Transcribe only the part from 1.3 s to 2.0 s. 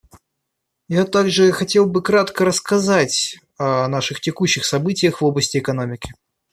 хотел